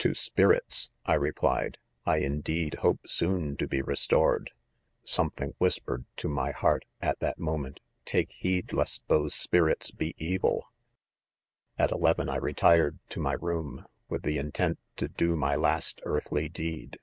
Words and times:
/2b 0.00 0.16
spirits, 0.16 0.90
I 1.04 1.14
replied, 1.14 1.78
I 2.04 2.16
in 2.16 2.40
deed, 2.40 2.74
hope 2.82 3.06
soon 3.06 3.56
to, 3.58 3.68
be 3.68 3.80
restored! 3.82 4.50
Something 5.04 5.54
whispered 5.58 6.06
to 6.16 6.28
my 6.28 6.50
heart, 6.50 6.84
at, 7.00 7.20
that 7.20 7.38
moment, 7.38 7.78
s 7.80 7.86
take 8.04 8.28
teed 8.30 8.72
lest 8.72 9.06
those 9.06 9.32
.spirits. 9.32 9.92
.be 9.92 10.12
evil. 10.18 10.62
5 11.78 11.88
c 11.88 11.94
At. 11.94 11.96
eleven 11.96 12.28
I 12.28 12.34
retired 12.38 12.98
to 13.10 13.20
my 13.20 13.34
room, 13.34 13.86
with 14.08 14.22
the 14.24 14.38
Intent 14.38 14.80
to, 14.96 15.06
do 15.06 15.36
my 15.36 15.54
last 15.54 16.00
earthly 16.04 16.48
deed. 16.48 16.98